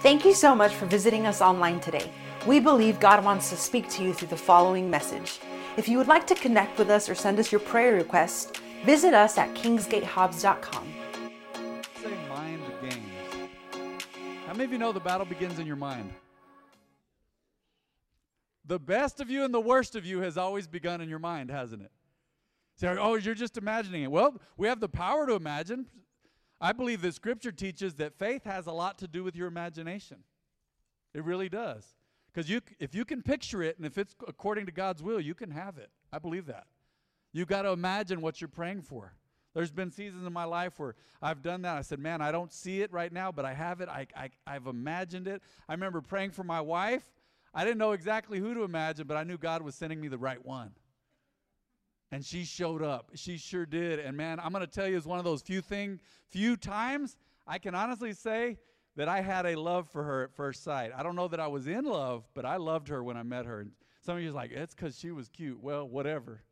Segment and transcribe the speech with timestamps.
[0.00, 2.08] Thank you so much for visiting us online today.
[2.46, 5.40] We believe God wants to speak to you through the following message.
[5.76, 8.52] If you would like to connect with us or send us your prayer requests,
[8.84, 10.94] visit us at kingsgatehobbs.com.
[12.00, 13.50] Say mind games.
[14.46, 16.12] How many of you know the battle begins in your mind?
[18.66, 21.50] The best of you and the worst of you has always begun in your mind,
[21.50, 21.90] hasn't it?
[22.76, 24.12] Say, oh, you're just imagining it.
[24.12, 25.86] Well, we have the power to imagine.
[26.60, 30.18] I believe that Scripture teaches that faith has a lot to do with your imagination.
[31.14, 31.94] It really does.
[32.32, 35.34] Because you, if you can picture it and if it's according to God's will, you
[35.34, 35.90] can have it.
[36.12, 36.66] I believe that.
[37.32, 39.14] You've got to imagine what you're praying for.
[39.54, 41.76] There's been seasons in my life where I've done that.
[41.76, 43.88] I said, man, I don't see it right now, but I have it.
[43.88, 45.42] I, I, I've imagined it.
[45.68, 47.04] I remember praying for my wife.
[47.54, 50.18] I didn't know exactly who to imagine, but I knew God was sending me the
[50.18, 50.72] right one.
[52.10, 53.10] And she showed up.
[53.14, 53.98] She sure did.
[53.98, 56.00] And man, I'm going to tell you, it's one of those few thing,
[56.30, 58.58] few times I can honestly say
[58.96, 60.90] that I had a love for her at first sight.
[60.96, 63.46] I don't know that I was in love, but I loved her when I met
[63.46, 63.60] her.
[63.60, 65.62] And some of you are like, it's because she was cute.
[65.62, 66.42] Well, whatever.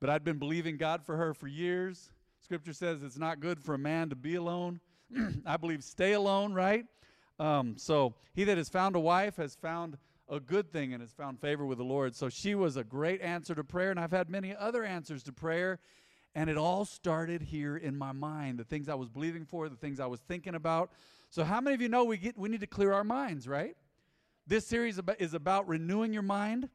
[0.00, 2.10] but I'd been believing God for her for years.
[2.40, 4.80] Scripture says it's not good for a man to be alone.
[5.46, 6.84] I believe stay alone, right?
[7.38, 9.96] Um, so he that has found a wife has found
[10.28, 12.14] a good thing and has found favor with the Lord.
[12.14, 15.32] So she was a great answer to prayer, and I've had many other answers to
[15.32, 15.78] prayer.
[16.34, 19.76] And it all started here in my mind the things I was believing for, the
[19.76, 20.90] things I was thinking about.
[21.30, 23.76] So, how many of you know we, get, we need to clear our minds, right?
[24.46, 26.68] This series is about renewing your mind.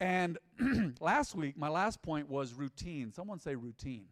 [0.00, 0.38] And
[1.00, 3.12] last week, my last point was routine.
[3.12, 4.06] Someone say routine.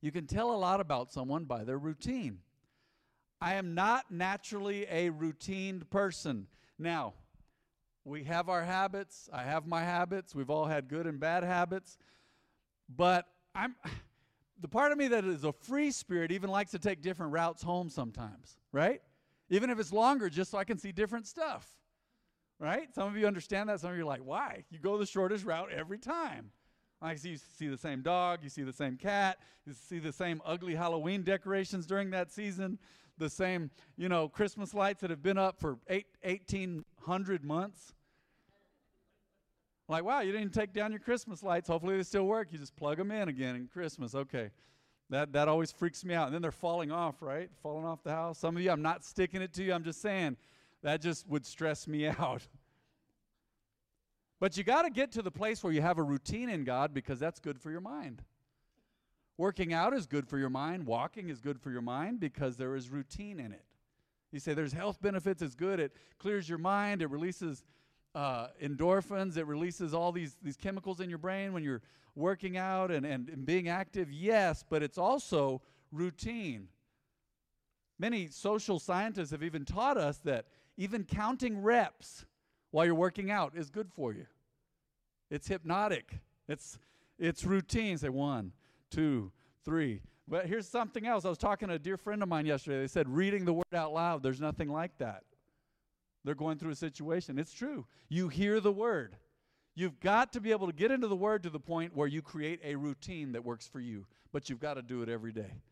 [0.00, 2.38] You can tell a lot about someone by their routine.
[3.40, 6.46] I am not naturally a routine person.
[6.78, 7.14] Now,
[8.04, 9.28] we have our habits.
[9.32, 10.34] I have my habits.
[10.34, 11.98] We've all had good and bad habits.
[12.88, 13.74] But I'm
[14.60, 17.62] the part of me that is a free spirit even likes to take different routes
[17.62, 19.02] home sometimes, right?
[19.50, 21.68] Even if it's longer, just so I can see different stuff.
[22.58, 22.88] Right?
[22.94, 23.80] Some of you understand that.
[23.80, 24.64] Some of you are like, why?
[24.70, 26.52] You go the shortest route every time.
[27.00, 30.12] I see you see the same dog, you see the same cat, you see the
[30.12, 32.78] same ugly Halloween decorations during that season,
[33.18, 37.94] the same, you know, Christmas lights that have been up for eight, 1800 months.
[39.88, 41.68] Like, wow, you didn't take down your Christmas lights.
[41.68, 42.48] Hopefully they still work.
[42.50, 44.14] You just plug them in again in Christmas.
[44.14, 44.50] Okay.
[45.10, 46.26] That, that always freaks me out.
[46.26, 47.48] And then they're falling off, right?
[47.62, 48.38] Falling off the house.
[48.38, 49.72] Some of you, I'm not sticking it to you.
[49.72, 50.36] I'm just saying
[50.82, 52.42] that just would stress me out.
[54.38, 56.92] But you got to get to the place where you have a routine in God
[56.92, 58.22] because that's good for your mind.
[59.38, 60.86] Working out is good for your mind.
[60.86, 63.64] Walking is good for your mind because there is routine in it.
[64.32, 65.80] You say there's health benefits, it's good.
[65.80, 67.64] It clears your mind, it releases
[68.14, 71.82] uh, endorphins, it releases all these, these chemicals in your brain when you're
[72.14, 74.10] working out and, and, and being active.
[74.10, 76.68] Yes, but it's also routine.
[77.98, 82.26] Many social scientists have even taught us that even counting reps
[82.76, 84.26] while you're working out is good for you.
[85.30, 86.20] It's hypnotic.
[86.46, 86.78] It's
[87.18, 87.96] it's routine.
[87.96, 88.52] Say one,
[88.90, 89.32] two,
[89.64, 90.02] three.
[90.28, 91.24] But here's something else.
[91.24, 92.80] I was talking to a dear friend of mine yesterday.
[92.80, 95.22] They said reading the word out loud, there's nothing like that.
[96.22, 97.38] They're going through a situation.
[97.38, 97.86] It's true.
[98.10, 99.16] You hear the word.
[99.74, 102.20] You've got to be able to get into the word to the point where you
[102.20, 105.62] create a routine that works for you, but you've got to do it every day.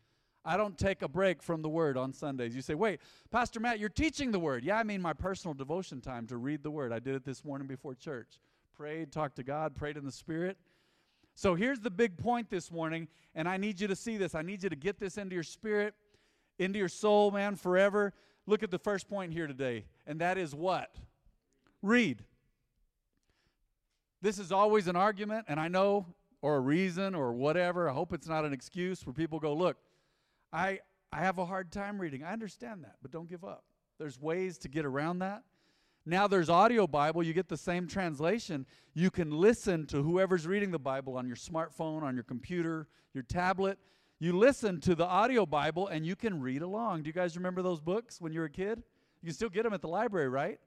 [0.45, 2.55] I don't take a break from the word on Sundays.
[2.55, 2.99] You say, wait,
[3.31, 4.63] Pastor Matt, you're teaching the word.
[4.63, 6.93] Yeah, I mean my personal devotion time to read the word.
[6.93, 8.39] I did it this morning before church.
[8.77, 10.57] Prayed, talked to God, prayed in the Spirit.
[11.33, 14.35] So here's the big point this morning, and I need you to see this.
[14.35, 15.93] I need you to get this into your spirit,
[16.59, 18.13] into your soul, man, forever.
[18.45, 20.95] Look at the first point here today, and that is what?
[21.81, 22.23] Read.
[24.21, 26.05] This is always an argument, and I know,
[26.41, 27.89] or a reason, or whatever.
[27.89, 29.77] I hope it's not an excuse where people go, look,
[30.55, 30.79] I,
[31.11, 32.23] I have a hard time reading.
[32.23, 33.65] I understand that, but don't give up.
[33.99, 35.43] There's ways to get around that.
[36.05, 38.65] Now there's audio Bible, you get the same translation.
[38.93, 43.23] You can listen to whoever's reading the Bible on your smartphone, on your computer, your
[43.23, 43.79] tablet.
[44.19, 47.03] You listen to the audio Bible and you can read along.
[47.03, 48.81] Do you guys remember those books when you were a kid?
[49.21, 50.59] You can still get them at the library, right?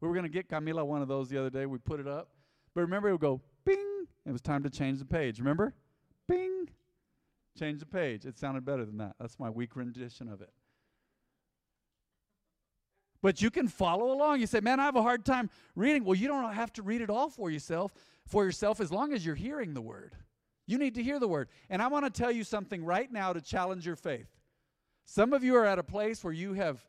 [0.00, 1.66] We were going to get Camila one of those the other day.
[1.66, 2.28] We put it up.
[2.74, 4.06] But remember, it would go bing.
[4.24, 5.40] It was time to change the page.
[5.40, 5.74] Remember?
[6.28, 6.68] Bing.
[7.58, 8.24] Change the page.
[8.24, 9.14] It sounded better than that.
[9.20, 10.52] That's my weak rendition of it.
[13.20, 14.40] But you can follow along.
[14.40, 17.00] You say, "Man, I have a hard time reading." Well, you don't have to read
[17.00, 17.94] it all for yourself,
[18.26, 20.16] for yourself as long as you're hearing the word.
[20.66, 21.48] You need to hear the word.
[21.70, 24.28] And I want to tell you something right now to challenge your faith.
[25.04, 26.84] Some of you are at a place where you have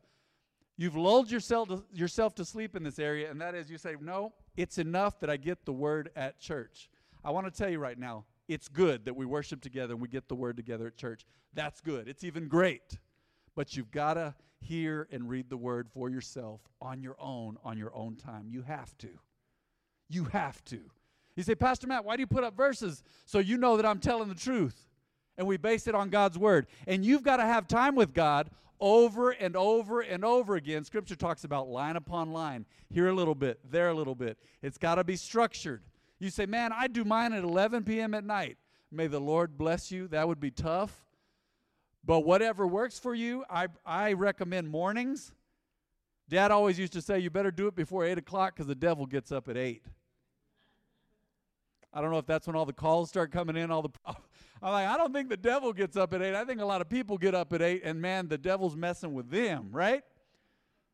[0.76, 3.96] you've lulled yourself to, yourself to sleep in this area and that is you say,
[4.00, 6.90] "No, it's enough that I get the word at church."
[7.24, 10.08] I want to tell you right now, it's good that we worship together and we
[10.08, 11.26] get the word together at church.
[11.54, 12.08] That's good.
[12.08, 13.00] It's even great.
[13.56, 17.78] But you've got to hear and read the word for yourself on your own, on
[17.78, 18.48] your own time.
[18.50, 19.10] You have to.
[20.10, 20.80] You have to.
[21.36, 24.00] You say, Pastor Matt, why do you put up verses so you know that I'm
[24.00, 24.88] telling the truth?
[25.38, 26.68] And we base it on God's word.
[26.86, 30.84] And you've got to have time with God over and over and over again.
[30.84, 34.38] Scripture talks about line upon line, here a little bit, there a little bit.
[34.62, 35.82] It's got to be structured.
[36.24, 38.14] You say, Man, I do mine at 11 p.m.
[38.14, 38.58] at night.
[38.90, 40.08] May the Lord bless you.
[40.08, 41.04] That would be tough.
[42.06, 45.34] But whatever works for you, I, I recommend mornings.
[46.30, 49.06] Dad always used to say, You better do it before 8 o'clock because the devil
[49.06, 49.84] gets up at 8.
[51.94, 54.72] I don't know if that's when all the calls start coming in, all the I'm
[54.72, 56.36] like, I don't think the devil gets up at 8.
[56.36, 59.14] I think a lot of people get up at 8 and man, the devil's messing
[59.14, 60.04] with them, right?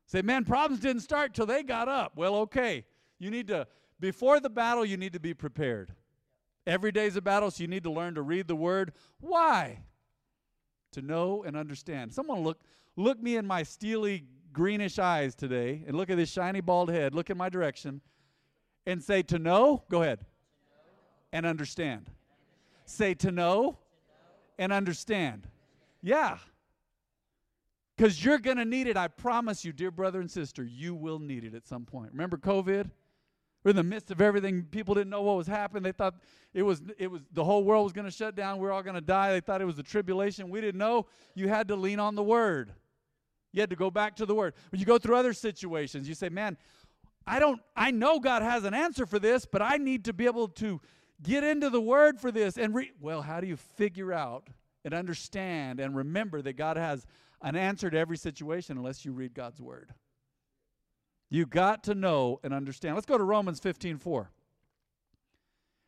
[0.08, 2.14] Say, man, problems didn't start till they got up.
[2.16, 2.86] Well, okay.
[3.20, 3.68] You need to
[4.00, 5.94] before the battle, you need to be prepared.
[6.66, 8.94] Every day is a battle, so you need to learn to read the word.
[9.20, 9.80] Why?
[10.94, 12.14] To know and understand.
[12.14, 12.60] Someone look
[12.96, 17.16] look me in my steely greenish eyes today and look at this shiny bald head,
[17.16, 18.02] look in my direction,
[18.86, 20.26] and say to know, go ahead.
[21.32, 22.10] And understand.
[22.86, 23.78] Say to know
[24.58, 25.48] and understand.
[26.02, 26.38] Yeah.
[27.96, 28.98] Because you're going to need it.
[28.98, 32.12] I promise you, dear brother and sister, you will need it at some point.
[32.12, 32.90] Remember COVID?
[33.64, 34.64] We're in the midst of everything.
[34.64, 35.84] People didn't know what was happening.
[35.84, 36.16] They thought
[36.54, 38.60] it was it was the whole world was going to shut down.
[38.60, 39.34] We are all going to die.
[39.34, 40.50] They thought it was the tribulation.
[40.50, 41.08] We didn't know.
[41.36, 42.72] You had to lean on the word.
[43.52, 44.54] You had to go back to the word.
[44.70, 46.58] When you go through other situations, you say, "Man,
[47.28, 50.26] I don't I know God has an answer for this, but I need to be
[50.26, 50.80] able to
[51.22, 52.92] get into the word for this and re-.
[53.02, 54.48] well, how do you figure out
[54.86, 57.06] and understand and remember that God has
[57.42, 59.94] an answer to every situation unless you read God's word?
[61.30, 62.96] You got to know and understand.
[62.96, 64.32] Let's go to Romans 15 4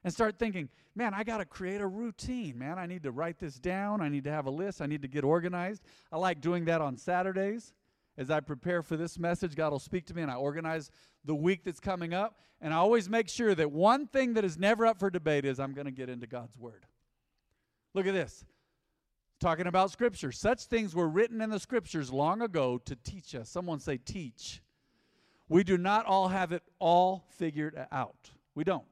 [0.04, 2.80] and start thinking, man, I got to create a routine, man.
[2.80, 4.02] I need to write this down.
[4.02, 4.82] I need to have a list.
[4.82, 5.84] I need to get organized.
[6.12, 7.74] I like doing that on Saturdays.
[8.18, 10.92] As I prepare for this message, God will speak to me and I organize
[11.24, 12.38] the week that's coming up.
[12.60, 15.60] And I always make sure that one thing that is never up for debate is
[15.60, 16.86] I'm going to get into God's Word.
[17.94, 18.46] Look at this.
[19.40, 20.32] Talking about Scripture.
[20.32, 23.50] Such things were written in the Scriptures long ago to teach us.
[23.50, 24.62] Someone say, teach.
[25.52, 28.30] We do not all have it all figured out.
[28.56, 28.86] We don't.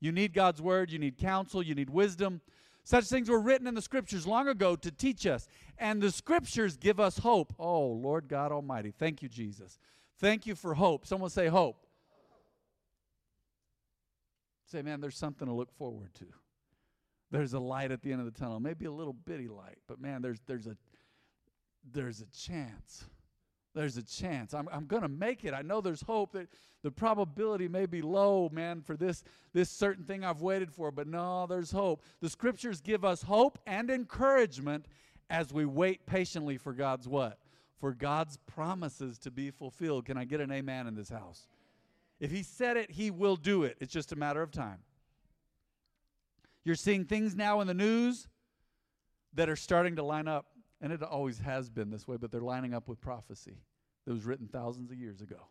[0.00, 2.42] You need God's word, you need counsel, you need wisdom.
[2.84, 5.48] Such things were written in the scriptures long ago to teach us.
[5.78, 7.54] And the scriptures give us hope.
[7.58, 8.90] Oh, Lord God Almighty.
[8.90, 9.78] Thank you, Jesus.
[10.18, 11.06] Thank you for hope.
[11.06, 11.86] Someone say hope.
[14.66, 16.26] Say, man, there's something to look forward to.
[17.30, 18.60] There's a light at the end of the tunnel.
[18.60, 20.76] Maybe a little bitty light, but man, there's there's a
[21.90, 23.06] there's a chance
[23.74, 24.54] there's a chance.
[24.54, 25.52] I'm, I'm going to make it.
[25.52, 26.48] I know there's hope that
[26.82, 31.08] the probability may be low, man, for this, this certain thing I've waited for, but
[31.08, 32.02] no, there's hope.
[32.20, 34.86] The scriptures give us hope and encouragement
[35.30, 37.38] as we wait patiently for God's what?
[37.80, 40.04] For God's promises to be fulfilled.
[40.04, 41.48] Can I get an amen in this house?
[42.20, 43.76] If He said it, He will do it.
[43.80, 44.78] It's just a matter of time.
[46.64, 48.28] You're seeing things now in the news
[49.34, 50.46] that are starting to line up
[50.84, 53.56] and it always has been this way, but they're lining up with prophecy
[54.04, 55.48] that was written thousands of years ago.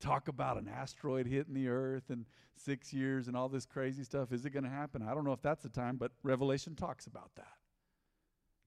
[0.00, 2.24] Talk about an asteroid hitting the earth in
[2.56, 4.32] six years and all this crazy stuff.
[4.32, 5.02] Is it going to happen?
[5.02, 7.52] I don't know if that's the time, but Revelation talks about that.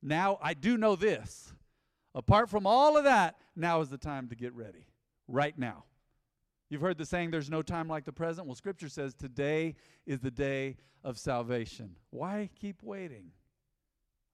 [0.03, 1.51] Now, I do know this.
[2.13, 4.86] Apart from all of that, now is the time to get ready.
[5.27, 5.86] Right now.
[6.69, 8.46] You've heard the saying, there's no time like the present.
[8.46, 9.74] Well, Scripture says today
[10.05, 11.96] is the day of salvation.
[12.12, 13.31] Why keep waiting?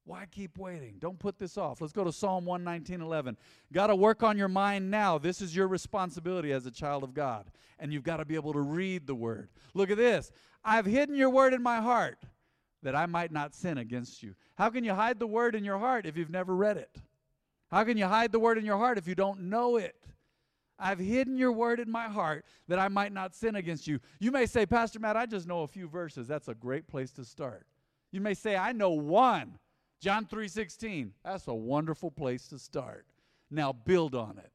[0.04, 0.96] Why keep waiting?
[0.98, 1.80] Don't put this off.
[1.80, 3.36] Let's go to Psalm 119 11.
[3.72, 5.18] Got to work on your mind now.
[5.18, 7.50] This is your responsibility as a child of God.
[7.78, 9.50] And you've got to be able to read the word.
[9.74, 10.32] Look at this.
[10.64, 12.18] I've hidden your word in my heart
[12.82, 14.34] that I might not sin against you.
[14.56, 16.96] How can you hide the word in your heart if you've never read it?
[17.70, 19.96] How can you hide the word in your heart if you don't know it?
[20.78, 24.00] I've hidden your word in my heart that I might not sin against you.
[24.18, 26.26] You may say, Pastor Matt, I just know a few verses.
[26.26, 27.66] That's a great place to start.
[28.12, 29.58] You may say, I know one.
[30.00, 31.12] John 3:16.
[31.22, 33.06] That's a wonderful place to start.
[33.50, 34.52] Now build on it.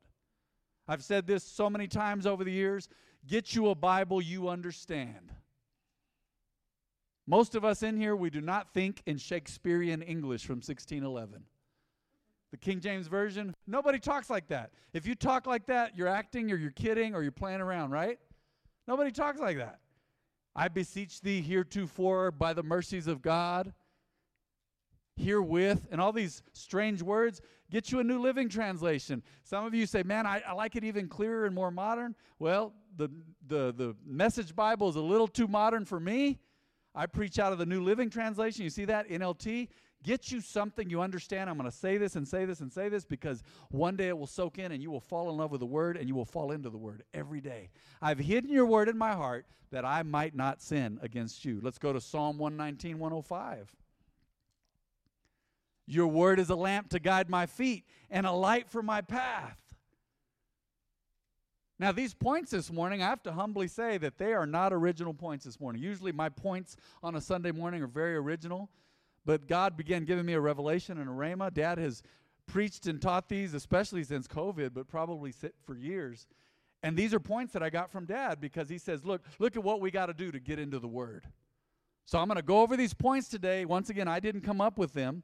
[0.88, 2.90] I've said this so many times over the years,
[3.28, 5.34] get you a Bible you understand.
[7.28, 11.44] Most of us in here we do not think in Shakespearean English from 1611.
[12.52, 14.72] The King James version, nobody talks like that.
[14.94, 18.20] If you talk like that, you're acting or you're kidding or you're playing around, right?
[18.88, 19.80] Nobody talks like that.
[20.56, 23.74] I beseech thee heretofore by the mercies of God
[25.18, 27.42] herewith, and all these strange words,
[27.72, 29.24] get you a New Living Translation.
[29.44, 32.16] Some of you say, man, I, I like it even clearer and more modern.
[32.40, 33.10] Well, the,
[33.48, 36.40] the, the Message Bible is a little too modern for me.
[36.94, 38.64] I preach out of the New Living Translation.
[38.64, 39.10] You see that?
[39.10, 39.68] NLT.
[40.04, 41.50] get you something you understand.
[41.50, 44.18] I'm going to say this and say this and say this because one day it
[44.18, 46.26] will soak in and you will fall in love with the word and you will
[46.26, 47.70] fall into the word every day.
[48.02, 51.60] I've hidden your word in my heart that I might not sin against you.
[51.62, 53.76] Let's go to Psalm 119, 105.
[55.88, 59.58] Your word is a lamp to guide my feet and a light for my path.
[61.78, 65.14] Now, these points this morning, I have to humbly say that they are not original
[65.14, 65.82] points this morning.
[65.82, 68.70] Usually, my points on a Sunday morning are very original,
[69.26, 71.54] but God began giving me a revelation and a rhema.
[71.54, 72.02] Dad has
[72.48, 75.34] preached and taught these, especially since COVID, but probably
[75.66, 76.28] for years.
[76.82, 79.64] And these are points that I got from Dad because he says, Look, look at
[79.64, 81.28] what we got to do to get into the Word.
[82.06, 83.66] So I'm going to go over these points today.
[83.66, 85.24] Once again, I didn't come up with them.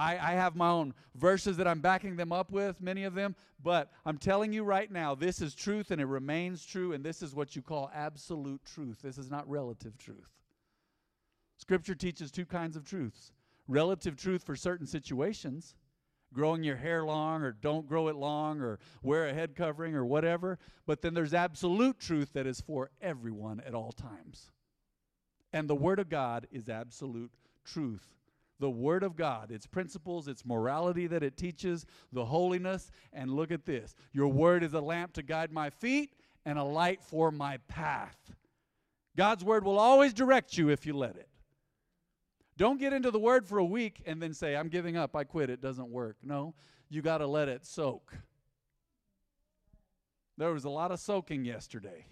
[0.00, 3.36] I, I have my own verses that I'm backing them up with, many of them,
[3.62, 7.20] but I'm telling you right now, this is truth and it remains true, and this
[7.22, 9.02] is what you call absolute truth.
[9.02, 10.30] This is not relative truth.
[11.58, 13.32] Scripture teaches two kinds of truths
[13.68, 15.74] relative truth for certain situations,
[16.32, 20.04] growing your hair long or don't grow it long or wear a head covering or
[20.06, 24.50] whatever, but then there's absolute truth that is for everyone at all times.
[25.52, 27.30] And the Word of God is absolute
[27.64, 28.19] truth
[28.60, 32.92] the Word of God, its principles, its morality that it teaches, the holiness.
[33.12, 36.12] And look at this Your Word is a lamp to guide my feet
[36.44, 38.16] and a light for my path.
[39.16, 41.28] God's Word will always direct you if you let it.
[42.56, 45.24] Don't get into the Word for a week and then say, I'm giving up, I
[45.24, 46.18] quit, it doesn't work.
[46.22, 46.54] No,
[46.88, 48.14] you got to let it soak.
[50.36, 52.06] There was a lot of soaking yesterday.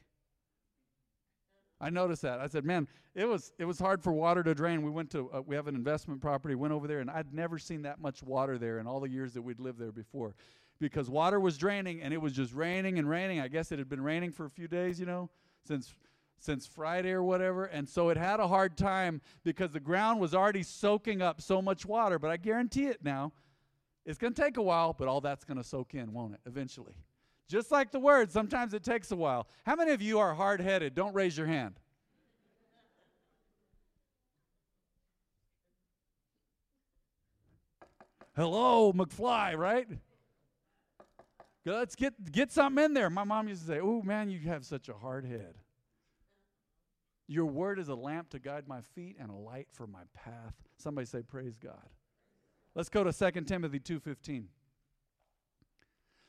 [1.81, 2.41] I noticed that.
[2.41, 5.31] I said, "Man, it was it was hard for water to drain." We went to
[5.33, 6.55] uh, we have an investment property.
[6.55, 9.33] Went over there, and I'd never seen that much water there in all the years
[9.35, 10.35] that we'd lived there before,
[10.81, 13.41] because water was draining and it was just raining and raining.
[13.41, 15.31] I guess it had been raining for a few days, you know,
[15.65, 15.95] since
[16.41, 20.35] since Friday or whatever, and so it had a hard time because the ground was
[20.35, 22.19] already soaking up so much water.
[22.19, 23.33] But I guarantee it now,
[24.05, 26.41] it's going to take a while, but all that's going to soak in, won't it?
[26.47, 26.95] Eventually.
[27.49, 29.49] Just like the word, sometimes it takes a while.
[29.65, 30.95] How many of you are hard headed?
[30.95, 31.81] Don't raise your hand.
[38.37, 39.89] Hello, McFly, right?
[41.65, 43.11] Let's get, get something in there.
[43.11, 45.55] My mom used to say, Oh, man, you have such a hard head.
[47.27, 50.55] Your word is a lamp to guide my feet and a light for my path.
[50.77, 51.89] Somebody say, Praise God.
[52.75, 54.45] Let's go to 2 Timothy 2.15.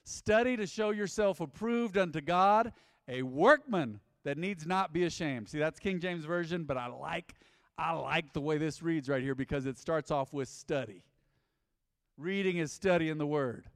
[0.09, 2.73] Study to show yourself approved unto God,
[3.07, 5.49] a workman that needs not be ashamed.
[5.49, 7.35] See, that's King James Version, but I like
[7.77, 11.03] I like the way this reads right here because it starts off with study.
[12.17, 13.67] Reading is study in the word.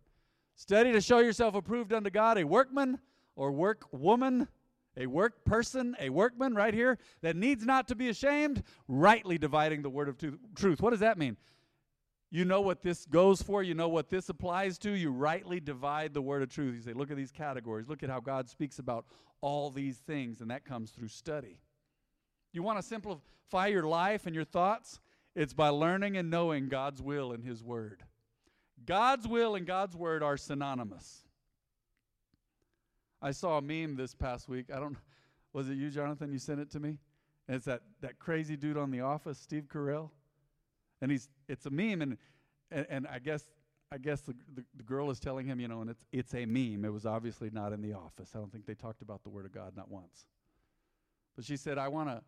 [0.55, 2.99] Study to show yourself approved unto God, a workman
[3.35, 4.47] or work woman,
[4.97, 9.83] a work person, a workman right here that needs not to be ashamed, rightly dividing
[9.83, 10.17] the word of
[10.55, 10.81] truth.
[10.81, 11.37] What does that mean?
[12.33, 13.61] You know what this goes for.
[13.61, 14.89] You know what this applies to.
[14.89, 16.73] You rightly divide the word of truth.
[16.73, 17.87] You say, look at these categories.
[17.87, 19.05] Look at how God speaks about
[19.41, 21.59] all these things, and that comes through study.
[22.51, 24.99] You want to simplify your life and your thoughts?
[25.35, 28.01] It's by learning and knowing God's will and His Word.
[28.83, 31.25] God's will and God's Word are synonymous.
[33.21, 34.71] I saw a meme this past week.
[34.73, 34.97] I don't
[35.53, 36.31] was it you, Jonathan?
[36.31, 36.97] You sent it to me?
[37.47, 40.09] And it's that, that crazy dude on The Office, Steve Carell
[41.03, 42.17] and he's it's a meme, and
[42.71, 43.45] and, and I guess
[43.91, 46.45] I guess the, the, the girl is telling him, you know, and it's it's a
[46.45, 46.85] meme.
[46.85, 48.31] It was obviously not in the office.
[48.33, 50.25] I don't think they talked about the word of God not once.
[51.35, 52.21] But she said, I want to.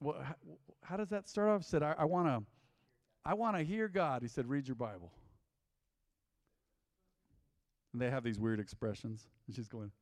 [0.00, 0.34] Well, how,
[0.82, 1.64] how, does that start off?
[1.64, 2.42] Said, I, want to.
[3.24, 4.22] I want to hear God.
[4.22, 5.12] He said, read your Bible.
[7.92, 9.92] And they have these weird expressions, and she's going,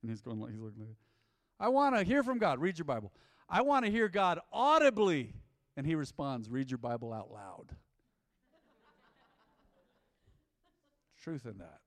[0.00, 0.80] and he's going, he's looking.
[0.80, 0.96] Like,
[1.60, 2.60] I want to hear from God.
[2.60, 3.12] Read your Bible.
[3.46, 5.34] I want to hear God audibly.
[5.76, 7.76] And he responds, Read your Bible out loud.
[11.22, 11.78] Truth in that.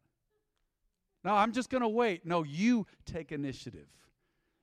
[1.24, 2.25] No, I'm just going to wait.
[2.25, 3.88] No, you take initiative.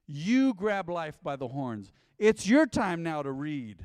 [0.07, 1.93] You grab life by the horns.
[2.19, 3.85] It's your time now to read.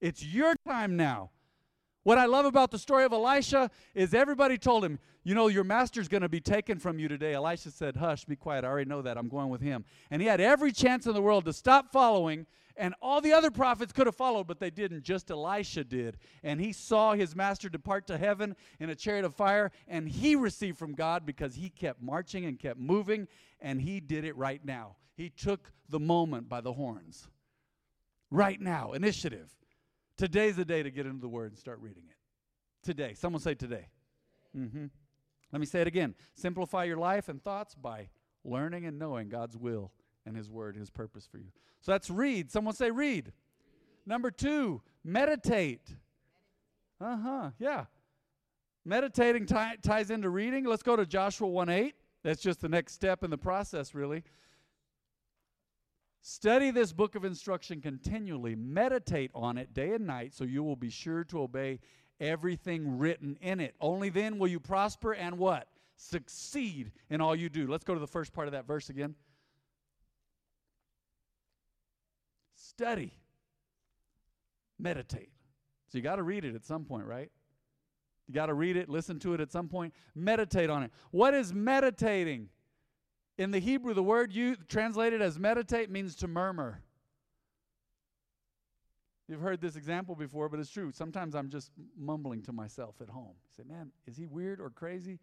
[0.00, 1.30] It's your time now.
[2.04, 5.62] What I love about the story of Elisha is everybody told him, You know, your
[5.62, 7.34] master's going to be taken from you today.
[7.34, 8.64] Elisha said, Hush, be quiet.
[8.64, 9.16] I already know that.
[9.16, 9.84] I'm going with him.
[10.10, 13.52] And he had every chance in the world to stop following, and all the other
[13.52, 15.04] prophets could have followed, but they didn't.
[15.04, 16.16] Just Elisha did.
[16.42, 20.34] And he saw his master depart to heaven in a chariot of fire, and he
[20.34, 23.28] received from God because he kept marching and kept moving,
[23.60, 24.96] and he did it right now.
[25.14, 27.28] He took the moment by the horns.
[28.28, 29.50] Right now, initiative.
[30.22, 32.16] Today's the day to get into the Word and start reading it.
[32.84, 33.12] Today.
[33.12, 33.88] Someone say today.
[34.56, 34.84] Mm-hmm.
[35.50, 36.14] Let me say it again.
[36.36, 38.08] Simplify your life and thoughts by
[38.44, 39.90] learning and knowing God's will
[40.24, 41.48] and His Word, His purpose for you.
[41.80, 42.52] So that's read.
[42.52, 43.32] Someone say read.
[44.06, 45.96] Number two, meditate.
[47.00, 47.50] Uh huh.
[47.58, 47.86] Yeah.
[48.84, 50.66] Meditating t- ties into reading.
[50.66, 51.96] Let's go to Joshua 1 8.
[52.22, 54.22] That's just the next step in the process, really.
[56.24, 58.54] Study this book of instruction continually.
[58.54, 61.80] Meditate on it day and night so you will be sure to obey
[62.20, 63.74] everything written in it.
[63.80, 65.66] Only then will you prosper and what?
[65.96, 67.66] Succeed in all you do.
[67.66, 69.16] Let's go to the first part of that verse again.
[72.54, 73.12] Study.
[74.78, 75.30] Meditate.
[75.88, 77.30] So you got to read it at some point, right?
[78.28, 80.92] You got to read it, listen to it at some point, meditate on it.
[81.10, 82.48] What is meditating?
[83.38, 86.82] In the Hebrew, the word you translated as meditate means to murmur.
[89.28, 90.92] You've heard this example before, but it's true.
[90.92, 93.34] Sometimes I'm just mumbling to myself at home.
[93.44, 95.20] I say, man, is he weird or crazy?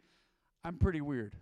[0.63, 1.35] I'm pretty weird.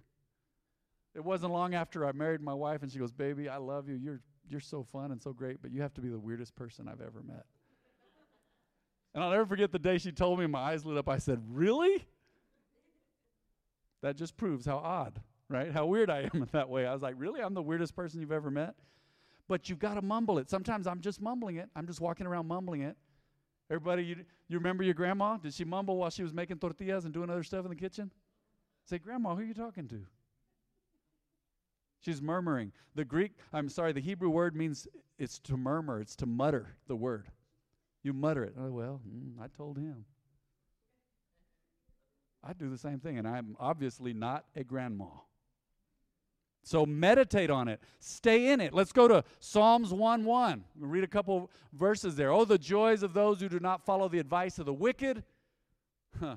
[1.16, 3.96] It wasn't long after I married my wife, and she goes, Baby, I love you.
[3.96, 6.88] You're, you're so fun and so great, but you have to be the weirdest person
[6.88, 7.46] I've ever met.
[9.16, 11.10] And I'll never forget the day she told me, my eyes lit up.
[11.10, 12.06] I said, Really?
[14.04, 15.72] That just proves how odd, right?
[15.72, 16.86] How weird I am in that way.
[16.86, 17.42] I was like, Really?
[17.42, 18.76] I'm the weirdest person you've ever met?
[19.48, 20.50] But you've got to mumble it.
[20.50, 21.70] Sometimes I'm just mumbling it.
[21.76, 22.98] I'm just walking around mumbling it.
[23.70, 24.16] Everybody, you,
[24.48, 25.38] you remember your grandma?
[25.38, 28.12] Did she mumble while she was making tortillas and doing other stuff in the kitchen?
[28.86, 30.06] Say, Grandma, who are you talking to?
[32.00, 32.72] She's murmuring.
[32.96, 34.88] The Greek, I'm sorry, the Hebrew word means
[35.18, 37.28] it's to murmur, it's to mutter the word.
[38.04, 38.54] You mutter it.
[38.58, 40.06] Oh, well, mm, I told him.
[42.44, 45.08] I do the same thing, and I'm obviously not a grandma.
[46.68, 47.80] So meditate on it.
[48.02, 48.74] Stay in it.
[48.74, 50.64] Let's go to Psalms 1 1.
[50.76, 52.30] We'll read a couple verses there.
[52.30, 55.24] Oh, the joys of those who do not follow the advice of the wicked,
[56.20, 56.36] huh.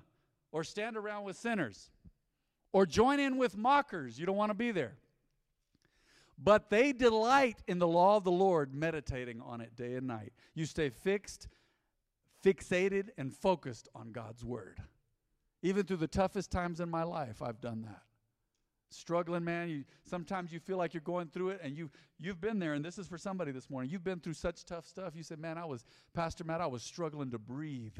[0.53, 1.91] or stand around with sinners,
[2.73, 4.21] or join in with mockers.
[4.21, 4.93] You don't want to be there.
[6.39, 10.33] But they delight in the law of the Lord, meditating on it day and night.
[10.55, 11.49] You stay fixed
[12.41, 14.79] fixated and focused on God's Word.
[15.61, 18.03] Even through the toughest times in my life, I've done that.
[18.91, 19.69] Struggling, man.
[19.69, 22.75] You, sometimes you feel like you're going through it, and you you've been there.
[22.75, 23.91] And this is for somebody this morning.
[23.91, 25.15] You've been through such tough stuff.
[25.15, 26.61] You said, "Man, I was Pastor Matt.
[26.61, 27.97] I was struggling to breathe.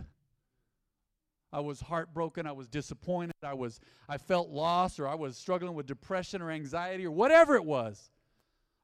[1.53, 2.47] I was heartbroken.
[2.47, 3.37] I was disappointed.
[3.43, 7.55] I was I felt lost, or I was struggling with depression or anxiety, or whatever
[7.55, 8.11] it was."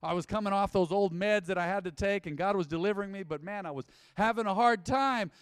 [0.03, 2.67] I was coming off those old meds that I had to take, and God was
[2.67, 5.33] delivering me, but man, I was having a hard time.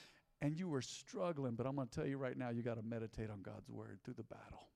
[0.41, 2.83] And you were struggling, but I'm going to tell you right now, you got to
[2.83, 4.69] meditate on God's word through the battle.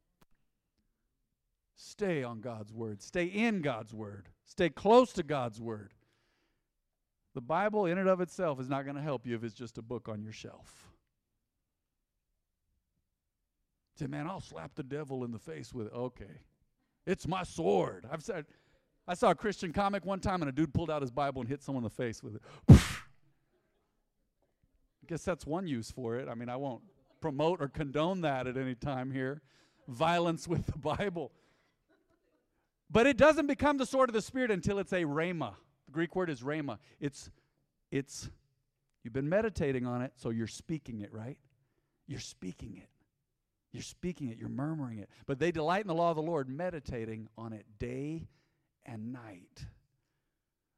[1.80, 5.94] Stay on God's word, stay in God's word, stay close to God's word.
[7.34, 9.78] The Bible, in and of itself, is not going to help you if it's just
[9.78, 10.90] a book on your shelf.
[13.96, 15.92] Say, man, I'll slap the devil in the face with it.
[15.92, 16.40] Okay.
[17.06, 18.06] It's my sword.
[18.10, 18.46] I've said,
[19.06, 21.48] I saw a Christian comic one time and a dude pulled out his Bible and
[21.48, 22.42] hit someone in the face with it.
[22.68, 22.76] I
[25.06, 26.28] guess that's one use for it.
[26.28, 26.82] I mean, I won't
[27.20, 29.42] promote or condone that at any time here.
[29.86, 31.30] Violence with the Bible.
[32.90, 35.54] But it doesn't become the sword of the Spirit until it's a rhema.
[35.86, 36.78] The Greek word is rhema.
[37.00, 37.30] It's,
[37.90, 38.30] it's,
[39.02, 41.38] you've been meditating on it, so you're speaking it, right?
[42.06, 42.88] You're speaking it.
[43.72, 45.10] You're speaking it, you're murmuring it.
[45.26, 48.28] But they delight in the law of the Lord, meditating on it day
[48.86, 49.66] and night.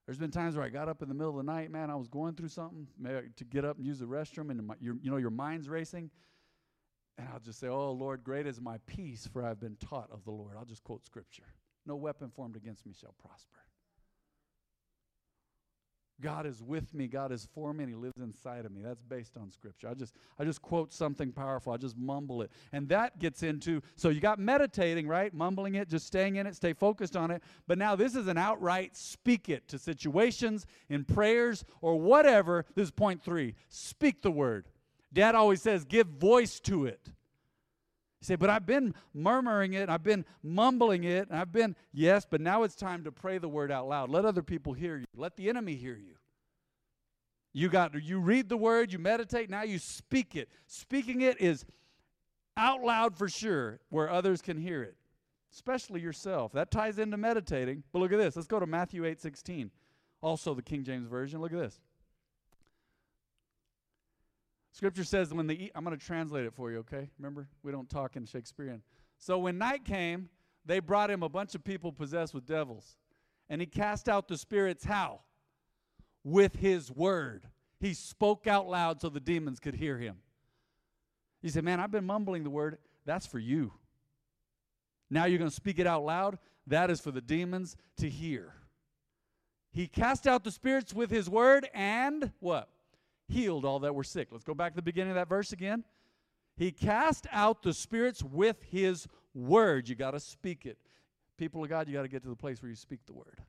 [0.07, 1.95] There's been times where I got up in the middle of the night, man, I
[1.95, 2.89] was going through something
[3.37, 6.11] to get up and use the restroom, and my, you know, your mind's racing.
[7.17, 10.25] And I'll just say, Oh, Lord, great is my peace, for I've been taught of
[10.25, 10.57] the Lord.
[10.59, 11.45] I'll just quote scripture.
[11.87, 13.57] No weapon formed against me shall prosper.
[16.21, 18.83] God is with me, God is for me, and He lives inside of me.
[18.83, 19.89] That's based on Scripture.
[19.89, 21.73] I just I just quote something powerful.
[21.73, 22.51] I just mumble it.
[22.73, 25.33] And that gets into so you got meditating, right?
[25.33, 27.43] Mumbling it, just staying in it, stay focused on it.
[27.67, 32.67] But now this is an outright speak it to situations, in prayers, or whatever.
[32.75, 33.55] This is point three.
[33.69, 34.69] Speak the word.
[35.13, 37.11] Dad always says, give voice to it.
[38.21, 42.27] You say, but I've been murmuring it, I've been mumbling it, and I've been, yes,
[42.29, 44.11] but now it's time to pray the word out loud.
[44.11, 45.07] Let other people hear you.
[45.17, 46.17] Let the enemy hear you.
[47.53, 50.49] You got you read the word, you meditate, now you speak it.
[50.67, 51.65] Speaking it is
[52.57, 54.97] out loud for sure, where others can hear it,
[55.53, 56.53] especially yourself.
[56.53, 57.83] That ties into meditating.
[57.91, 58.37] But look at this.
[58.37, 59.71] Let's go to Matthew 8 16.
[60.21, 61.41] Also the King James Version.
[61.41, 61.81] Look at this.
[64.73, 67.09] Scripture says when the I'm going to translate it for you, okay?
[67.19, 68.83] Remember, we don't talk in Shakespearean.
[69.19, 70.29] So when night came,
[70.65, 72.97] they brought him a bunch of people possessed with devils.
[73.49, 75.21] And he cast out the spirits how?
[76.23, 77.47] With his word.
[77.81, 80.17] He spoke out loud so the demons could hear him.
[81.43, 82.79] He said, Man, I've been mumbling the word.
[83.07, 83.73] That's for you.
[85.11, 86.39] Now you're going to speak it out loud.
[86.67, 88.55] That is for the demons to hear.
[89.73, 92.69] He cast out the spirits with his word and what?
[93.31, 94.29] Healed all that were sick.
[94.31, 95.85] Let's go back to the beginning of that verse again.
[96.57, 99.89] He cast out the spirits with his word.
[99.89, 100.79] You got to speak it.
[101.39, 103.41] People of God, you got to get to the place where you speak the word.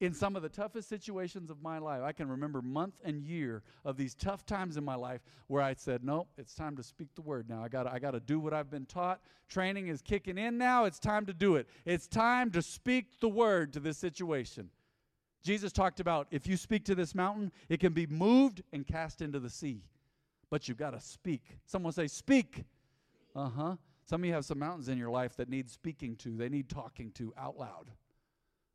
[0.00, 3.62] In some of the toughest situations of my life, I can remember month and year
[3.84, 7.14] of these tough times in my life where I said, "Nope, it's time to speak
[7.14, 7.62] the word now.
[7.62, 9.20] I got I got to do what I've been taught.
[9.48, 10.86] Training is kicking in now.
[10.86, 11.68] It's time to do it.
[11.84, 14.70] It's time to speak the word to this situation."
[15.42, 19.20] Jesus talked about if you speak to this mountain, it can be moved and cast
[19.22, 19.82] into the sea.
[20.50, 21.58] But you've got to speak.
[21.66, 22.64] Someone say, Speak.
[23.34, 23.76] Uh huh.
[24.04, 26.68] Some of you have some mountains in your life that need speaking to, they need
[26.68, 27.90] talking to out loud.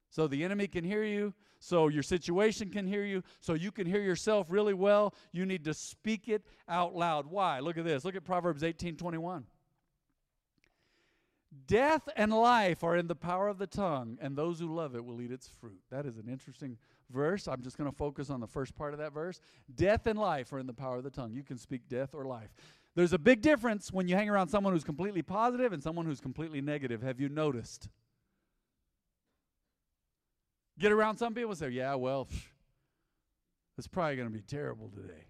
[0.09, 3.85] So the enemy can hear you, so your situation can hear you, so you can
[3.85, 5.13] hear yourself really well.
[5.33, 7.27] You need to speak it out loud.
[7.27, 7.59] Why?
[7.59, 8.05] Look at this.
[8.05, 9.45] Look at Proverbs 18 21.
[11.65, 15.03] Death and life are in the power of the tongue, and those who love it
[15.03, 15.79] will eat its fruit.
[15.89, 16.77] That is an interesting
[17.09, 17.47] verse.
[17.47, 19.39] I'm just going to focus on the first part of that verse.
[19.73, 21.33] Death and life are in the power of the tongue.
[21.33, 22.49] You can speak death or life.
[22.95, 26.19] There's a big difference when you hang around someone who's completely positive and someone who's
[26.19, 27.01] completely negative.
[27.01, 27.89] Have you noticed?
[30.79, 32.27] Get around some people and say, Yeah, well,
[33.77, 35.25] it's probably going to be terrible today.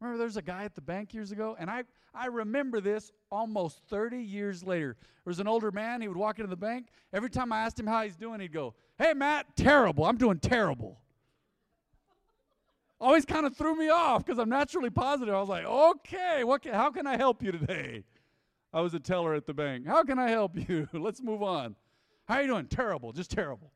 [0.00, 3.80] Remember, there's a guy at the bank years ago, and I, I remember this almost
[3.88, 4.96] 30 years later.
[5.00, 6.88] There was an older man, he would walk into the bank.
[7.12, 10.04] Every time I asked him how he's doing, he'd go, Hey, Matt, terrible.
[10.04, 10.98] I'm doing terrible
[13.00, 15.34] always kind of threw me off because I'm naturally positive.
[15.34, 18.04] I was like, okay, what can, how can I help you today?
[18.72, 19.86] I was a teller at the bank.
[19.86, 20.88] How can I help you?
[20.92, 21.76] Let's move on.
[22.26, 22.66] How are you doing?
[22.66, 23.70] Terrible, just terrible.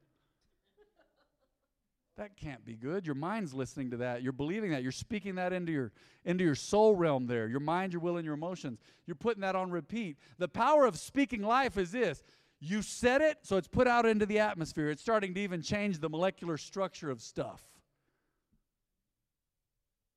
[2.20, 3.06] That can't be good.
[3.06, 4.22] Your mind's listening to that.
[4.22, 4.83] You're believing that.
[4.83, 5.90] You're speaking that into your
[6.26, 7.48] into your soul realm there.
[7.48, 8.78] Your mind, your will, and your emotions.
[9.06, 10.18] You're putting that on repeat.
[10.37, 12.22] The power of speaking life is this.
[12.61, 14.90] You said it, so it's put out into the atmosphere.
[14.90, 17.62] It's starting to even change the molecular structure of stuff.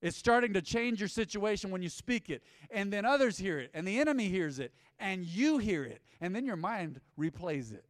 [0.01, 2.43] It's starting to change your situation when you speak it.
[2.69, 6.35] And then others hear it, and the enemy hears it, and you hear it, and
[6.35, 7.85] then your mind replays it.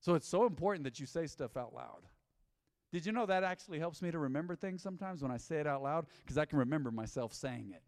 [0.00, 2.02] So it's so important that you say stuff out loud.
[2.96, 5.66] Did you know that actually helps me to remember things sometimes when I say it
[5.66, 6.06] out loud?
[6.24, 7.82] Because I can remember myself saying it.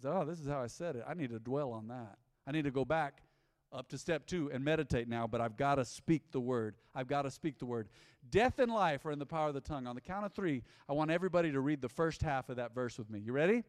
[0.00, 1.04] Say, oh, this is how I said it.
[1.06, 2.16] I need to dwell on that.
[2.46, 3.20] I need to go back
[3.70, 6.76] up to step two and meditate now, but I've got to speak the word.
[6.94, 7.90] I've got to speak the word.
[8.30, 9.86] Death and life are in the power of the tongue.
[9.86, 12.74] On the count of three, I want everybody to read the first half of that
[12.74, 13.20] verse with me.
[13.20, 13.62] You ready?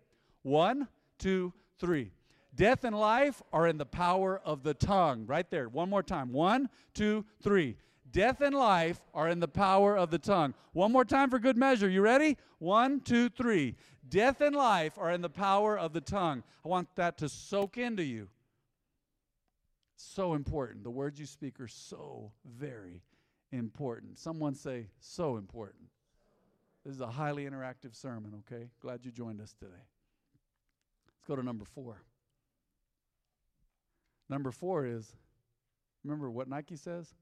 [0.44, 0.88] One,
[1.20, 2.14] two, three.
[2.56, 5.26] Death and life are in the power of the tongue.
[5.26, 5.68] Right there.
[5.68, 6.32] One more time.
[6.32, 7.76] One, two, three.
[8.12, 10.54] Death and life are in the power of the tongue.
[10.74, 11.89] One more time for good measure.
[11.89, 12.38] You ready?
[12.60, 13.76] One, two, three.
[14.08, 16.43] Death and life are in the power of the tongue.
[16.65, 18.28] I want that to soak into you.
[19.95, 20.84] So important.
[20.84, 23.02] The words you speak are so very
[23.52, 24.17] important.
[24.17, 25.84] Someone say, so important.
[26.86, 28.69] This is a highly interactive sermon, okay?
[28.82, 29.71] Glad you joined us today.
[29.71, 32.02] Let's go to number four.
[34.30, 35.15] Number four is
[36.04, 37.13] remember what Nike says?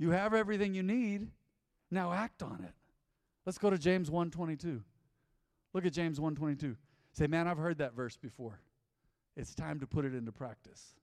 [0.00, 1.30] You have everything you need.
[1.90, 2.72] Now act on it.
[3.44, 4.82] Let's go to James 1:22.
[5.74, 6.78] Look at James 1:22.
[7.12, 8.62] Say, "Man, I've heard that verse before."
[9.36, 10.94] It's time to put it into practice.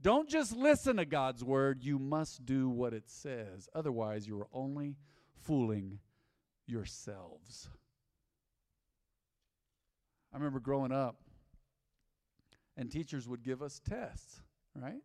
[0.00, 3.68] Don't just listen to God's word, you must do what it says.
[3.74, 4.96] Otherwise, you are only
[5.34, 6.00] fooling
[6.66, 7.70] yourselves.
[10.32, 11.22] I remember growing up,
[12.76, 14.42] and teachers would give us tests,
[14.74, 15.04] right?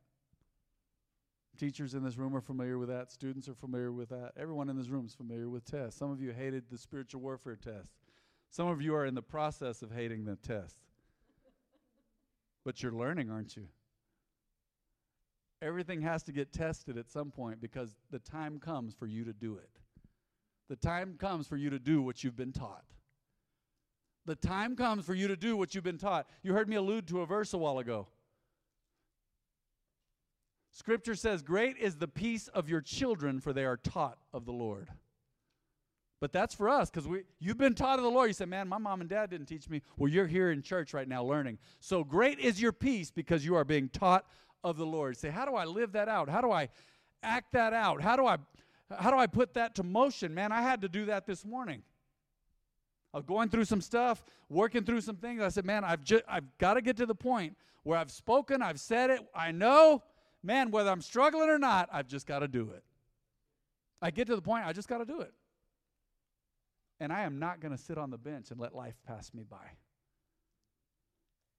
[1.58, 3.12] Teachers in this room are familiar with that.
[3.12, 4.34] Students are familiar with that.
[4.38, 5.98] Everyone in this room is familiar with tests.
[5.98, 7.92] Some of you hated the spiritual warfare test.
[8.50, 10.76] Some of you are in the process of hating the test.
[12.64, 13.68] But you're learning, aren't you?
[15.62, 19.34] Everything has to get tested at some point because the time comes for you to
[19.34, 19.70] do it.
[20.68, 22.86] The time comes for you to do what you've been taught.
[24.26, 26.28] The time comes for you to do what you've been taught.
[26.42, 28.08] You heard me allude to a verse a while ago.
[30.76, 34.52] Scripture says, Great is the peace of your children, for they are taught of the
[34.52, 34.90] Lord.
[36.20, 37.08] But that's for us because
[37.40, 38.28] you've been taught of the Lord.
[38.28, 39.82] You say, Man, my mom and dad didn't teach me.
[39.96, 41.60] Well, you're here in church right now learning.
[41.80, 44.26] So great is your peace because you are being taught
[44.66, 45.16] of the Lord.
[45.16, 46.28] say, How do I live that out?
[46.28, 46.68] How do I
[47.24, 48.02] act that out?
[48.02, 48.38] How do I
[49.00, 50.34] how do I put that to motion?
[50.34, 51.84] Man, I had to do that this morning.
[53.14, 55.42] I was going through some stuff, working through some things.
[55.42, 58.62] I said, Man, I've just I've got to get to the point where I've spoken,
[58.62, 60.04] I've said it, I know,
[60.46, 62.84] man, whether I'm struggling or not, I've just got to do it.
[64.02, 65.34] I get to the point, I just got to do it.
[67.00, 69.44] And I am not going to sit on the bench and let life pass me
[69.44, 69.72] by.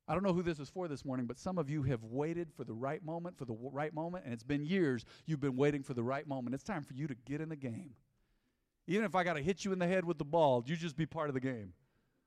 [0.09, 2.53] I don't know who this is for this morning, but some of you have waited
[2.57, 5.57] for the right moment, for the w- right moment, and it's been years you've been
[5.57, 6.55] waiting for the right moment.
[6.55, 7.91] It's time for you to get in the game.
[8.87, 10.97] Even if I got to hit you in the head with the ball, you just
[10.97, 11.73] be part of the game.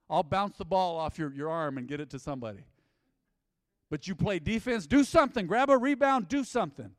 [0.09, 2.65] I'll bounce the ball off your, your arm and get it to somebody.
[3.89, 5.47] But you play defense, do something.
[5.47, 6.91] Grab a rebound, do something.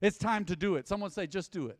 [0.00, 0.88] It's time to do it.
[0.88, 1.78] Someone say, just do it.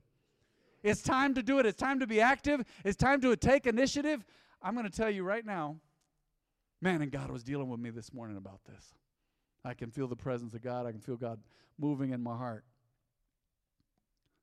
[0.83, 1.67] It's time to do it.
[1.67, 2.65] It's time to be active.
[2.85, 4.25] It's time to take initiative.
[4.63, 5.77] I'm going to tell you right now,
[6.81, 8.95] man, and God was dealing with me this morning about this.
[9.65, 10.87] I can feel the presence of God.
[10.87, 11.41] I can feel God
[11.79, 12.65] moving in my heart.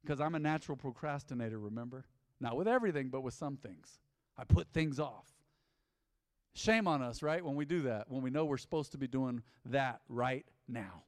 [0.02, 2.04] Because I'm a natural procrastinator, remember?
[2.42, 4.00] Not with everything, but with some things.
[4.38, 5.33] I put things off.
[6.54, 7.44] Shame on us, right?
[7.44, 11.04] When we do that, when we know we're supposed to be doing that right now.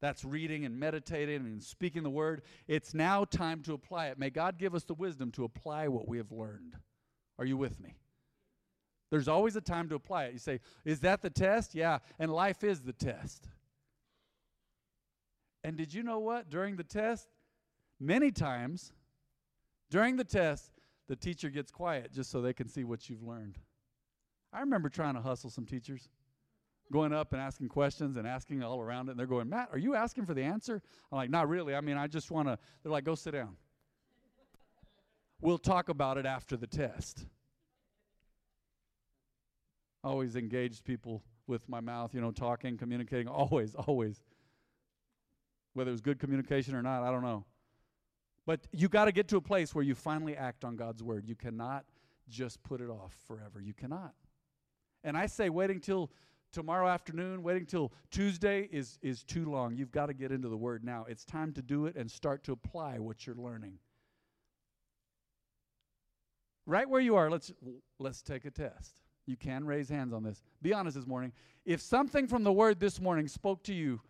[0.00, 2.42] That's reading and meditating and speaking the word.
[2.66, 4.18] It's now time to apply it.
[4.18, 6.76] May God give us the wisdom to apply what we have learned.
[7.38, 7.96] Are you with me?
[9.10, 10.34] There's always a time to apply it.
[10.34, 11.74] You say, Is that the test?
[11.74, 11.98] Yeah.
[12.18, 13.48] And life is the test.
[15.64, 16.48] And did you know what?
[16.48, 17.28] During the test,
[17.98, 18.92] many times,
[19.90, 20.70] during the test,
[21.08, 23.58] the teacher gets quiet just so they can see what you've learned.
[24.58, 26.08] I remember trying to hustle some teachers,
[26.90, 29.12] going up and asking questions and asking all around it.
[29.12, 30.82] And they're going, Matt, are you asking for the answer?
[31.12, 31.76] I'm like, not really.
[31.76, 32.58] I mean, I just want to.
[32.82, 33.56] They're like, go sit down.
[35.40, 37.24] we'll talk about it after the test.
[40.02, 44.24] Always engaged people with my mouth, you know, talking, communicating, always, always.
[45.74, 47.44] Whether it was good communication or not, I don't know.
[48.44, 51.28] But you got to get to a place where you finally act on God's word.
[51.28, 51.84] You cannot
[52.28, 53.60] just put it off forever.
[53.60, 54.14] You cannot.
[55.04, 56.10] And I say waiting till
[56.52, 59.76] tomorrow afternoon, waiting till Tuesday is, is too long.
[59.76, 61.06] You've got to get into the Word now.
[61.08, 63.78] It's time to do it and start to apply what you're learning.
[66.66, 67.52] Right where you are, let's,
[67.98, 69.00] let's take a test.
[69.26, 70.42] You can raise hands on this.
[70.62, 71.32] Be honest this morning.
[71.64, 74.00] If something from the Word this morning spoke to you,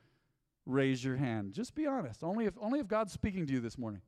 [0.65, 1.53] raise your hand.
[1.53, 2.23] Just be honest.
[2.23, 4.01] Only if, only if God's speaking to you this morning.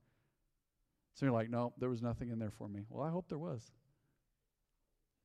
[1.15, 2.87] So you're like, no, there was nothing in there for me.
[2.89, 3.73] Well, I hope there was.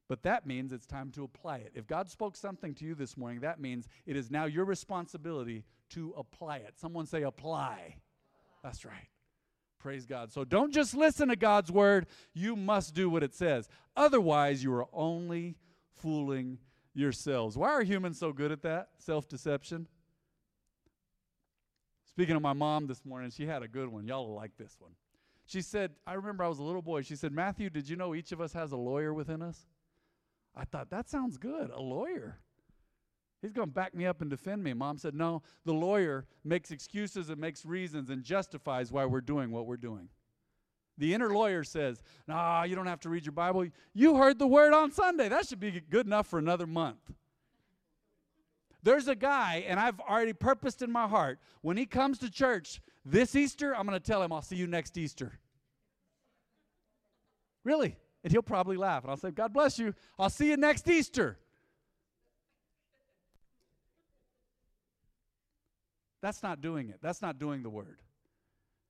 [0.07, 1.71] But that means it's time to apply it.
[1.73, 5.63] If God spoke something to you this morning, that means it is now your responsibility
[5.91, 6.77] to apply it.
[6.77, 7.95] Someone say, apply.
[8.63, 9.09] That's right.
[9.79, 10.31] Praise God.
[10.31, 13.67] So don't just listen to God's word, you must do what it says.
[13.95, 15.57] Otherwise, you are only
[15.93, 16.59] fooling
[16.93, 17.57] yourselves.
[17.57, 18.89] Why are humans so good at that?
[18.97, 19.87] Self deception.
[22.05, 24.07] Speaking of my mom this morning, she had a good one.
[24.07, 24.93] Y'all will like this one.
[25.45, 27.01] She said, I remember I was a little boy.
[27.01, 29.67] She said, Matthew, did you know each of us has a lawyer within us?
[30.55, 31.69] I thought, that sounds good.
[31.69, 32.39] A lawyer.
[33.41, 34.73] He's going to back me up and defend me.
[34.73, 39.51] Mom said, no, the lawyer makes excuses and makes reasons and justifies why we're doing
[39.51, 40.09] what we're doing.
[40.97, 43.67] The inner lawyer says, nah, you don't have to read your Bible.
[43.93, 45.27] You heard the word on Sunday.
[45.27, 47.11] That should be good enough for another month.
[48.81, 52.81] There's a guy, and I've already purposed in my heart, when he comes to church
[53.03, 55.33] this Easter, I'm going to tell him, I'll see you next Easter.
[57.63, 57.97] Really?
[58.25, 59.03] And he'll probably laugh.
[59.03, 59.93] And I'll say, God bless you.
[60.17, 61.37] I'll see you next Easter.
[66.23, 66.97] That's not doing it.
[67.03, 68.01] That's not doing the word.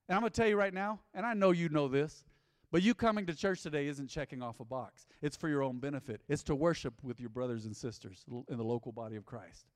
[0.08, 2.24] And I'm going to tell you right now, and I know you know this,
[2.72, 5.06] but you coming to church today isn't checking off a box.
[5.20, 6.22] It's for your own benefit.
[6.28, 9.66] It's to worship with your brothers and sisters in the local body of Christ.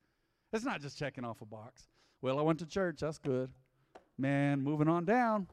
[0.51, 1.87] It's not just checking off a box.
[2.23, 3.01] Well, I went to church.
[3.01, 3.51] That's good.
[4.17, 5.45] Man, moving on down.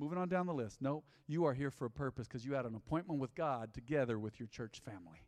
[0.00, 0.80] Moving on down the list.
[0.80, 4.18] No, you are here for a purpose because you had an appointment with God together
[4.18, 5.26] with your church family.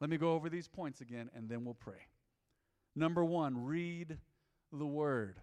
[0.00, 2.06] Let me go over these points again and then we'll pray.
[2.96, 4.16] Number one, read
[4.72, 5.36] the word.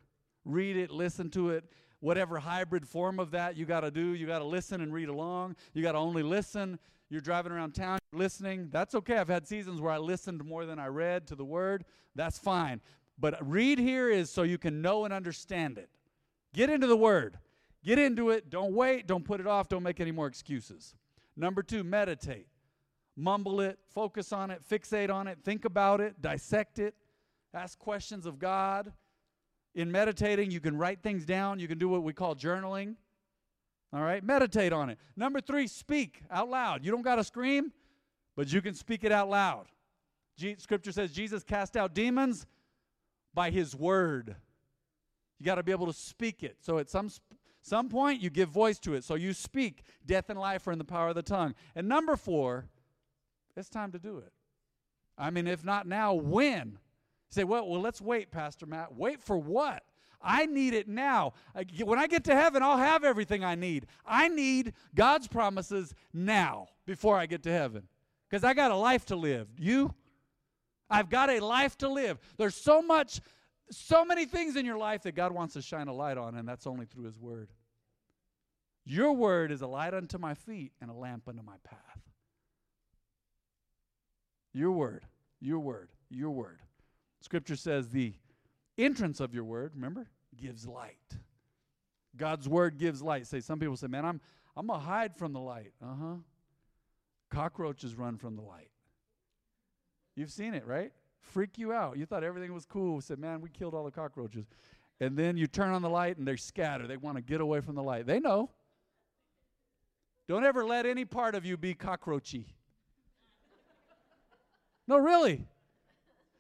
[0.43, 1.65] Read it, listen to it.
[1.99, 5.09] Whatever hybrid form of that you got to do, you got to listen and read
[5.09, 5.55] along.
[5.75, 6.79] You got to only listen.
[7.11, 8.69] You're driving around town, listening.
[8.71, 9.17] That's okay.
[9.17, 11.85] I've had seasons where I listened more than I read to the word.
[12.15, 12.81] That's fine.
[13.19, 15.89] But read here is so you can know and understand it.
[16.55, 17.37] Get into the word.
[17.83, 18.49] Get into it.
[18.49, 19.07] Don't wait.
[19.07, 19.69] Don't put it off.
[19.69, 20.95] Don't make any more excuses.
[21.35, 22.47] Number two, meditate.
[23.15, 26.93] Mumble it, focus on it, fixate on it, think about it, dissect it,
[27.51, 28.93] ask questions of God.
[29.73, 31.59] In meditating, you can write things down.
[31.59, 32.95] You can do what we call journaling.
[33.91, 34.99] All right, meditate on it.
[35.15, 36.85] Number three, speak out loud.
[36.85, 37.71] You don't got to scream,
[38.35, 39.65] but you can speak it out loud.
[40.57, 42.45] scripture says Jesus cast out demons
[43.33, 44.35] by his word.
[45.39, 46.57] You got to be able to speak it.
[46.59, 47.09] So at some
[47.67, 49.03] some point, you give voice to it.
[49.03, 49.83] So you speak.
[50.05, 51.53] Death and life are in the power of the tongue.
[51.75, 52.65] And number four,
[53.55, 54.31] it's time to do it.
[55.17, 56.69] I mean, if not now, when?
[56.69, 58.95] You say, well, well, let's wait, Pastor Matt.
[58.95, 59.83] Wait for what?
[60.21, 61.33] I need it now.
[61.83, 63.85] When I get to heaven, I'll have everything I need.
[64.05, 67.87] I need God's promises now before I get to heaven
[68.29, 69.47] because I got a life to live.
[69.57, 69.93] You?
[70.89, 72.17] I've got a life to live.
[72.37, 73.21] There's so much,
[73.69, 76.47] so many things in your life that God wants to shine a light on, and
[76.47, 77.49] that's only through His Word.
[78.85, 81.99] Your word is a light unto my feet and a lamp unto my path.
[84.53, 85.05] Your word,
[85.41, 86.61] your word, your word.
[87.19, 88.13] Scripture says the
[88.77, 91.17] entrance of your word, remember, gives light.
[92.15, 93.27] God's word gives light.
[93.27, 94.21] Say some people say, "Man, I'm
[94.55, 96.15] I'm going to hide from the light." Uh-huh.
[97.29, 98.71] Cockroaches run from the light.
[100.15, 100.93] You've seen it, right?
[101.31, 101.97] Freak you out.
[101.97, 103.01] You thought everything was cool.
[103.01, 104.45] Said, "Man, we killed all the cockroaches."
[104.99, 106.87] And then you turn on the light and they scatter.
[106.87, 108.07] They want to get away from the light.
[108.07, 108.49] They know.
[110.27, 112.45] Don't ever let any part of you be cockroachy.
[114.87, 115.45] No, really.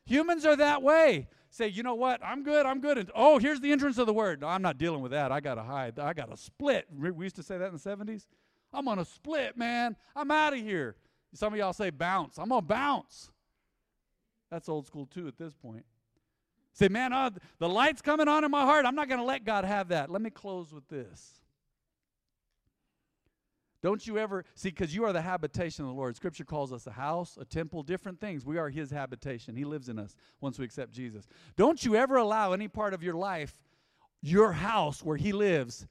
[0.05, 1.27] Humans are that way.
[1.49, 2.23] Say, you know what?
[2.23, 2.65] I'm good.
[2.65, 2.97] I'm good.
[2.97, 4.41] And oh, here's the entrance of the word.
[4.41, 5.31] No, I'm not dealing with that.
[5.31, 5.99] I got to hide.
[5.99, 6.87] I got to split.
[6.97, 8.25] We used to say that in the 70s.
[8.73, 9.95] I'm going to split, man.
[10.15, 10.95] I'm out of here.
[11.33, 12.37] Some of y'all say bounce.
[12.37, 13.29] I'm going to bounce.
[14.49, 15.85] That's old school too at this point.
[16.73, 18.85] Say, man, uh, the light's coming on in my heart.
[18.85, 20.11] I'm not going to let God have that.
[20.11, 21.41] Let me close with this.
[23.81, 26.15] Don't you ever see, because you are the habitation of the Lord.
[26.15, 28.45] Scripture calls us a house, a temple, different things.
[28.45, 29.55] We are His habitation.
[29.55, 31.27] He lives in us once we accept Jesus.
[31.55, 33.55] Don't you ever allow any part of your life,
[34.21, 35.87] your house where He lives,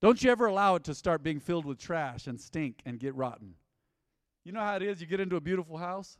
[0.00, 3.14] don't you ever allow it to start being filled with trash and stink and get
[3.14, 3.54] rotten.
[4.44, 5.00] You know how it is?
[5.00, 6.18] You get into a beautiful house,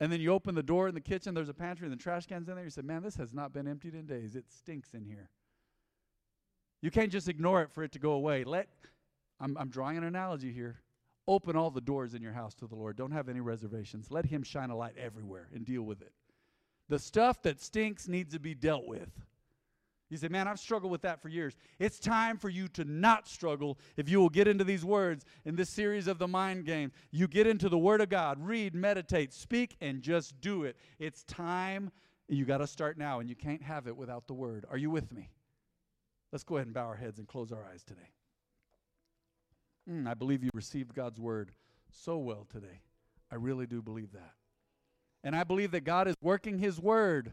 [0.00, 2.26] and then you open the door in the kitchen, there's a pantry, and the trash
[2.26, 2.64] can's in there.
[2.64, 4.34] You say, Man, this has not been emptied in days.
[4.34, 5.28] It stinks in here.
[6.80, 8.44] You can't just ignore it for it to go away.
[8.44, 8.68] Let
[9.38, 10.80] I'm, I'm drawing an analogy here.
[11.28, 12.96] Open all the doors in your house to the Lord.
[12.96, 14.10] Don't have any reservations.
[14.10, 16.12] Let Him shine a light everywhere and deal with it.
[16.88, 19.10] The stuff that stinks needs to be dealt with.
[20.10, 21.56] You say, man, I've struggled with that for years.
[21.78, 25.56] It's time for you to not struggle if you will get into these words in
[25.56, 26.90] this series of the mind game.
[27.12, 30.76] You get into the Word of God, read, meditate, speak, and just do it.
[30.98, 31.90] It's time.
[32.28, 34.66] You got to start now, and you can't have it without the Word.
[34.68, 35.30] Are you with me?
[36.32, 38.10] Let's go ahead and bow our heads and close our eyes today.
[39.90, 41.50] Mm, I believe you received God's word
[41.90, 42.82] so well today.
[43.30, 44.34] I really do believe that.
[45.22, 47.32] And I believe that God is working his word.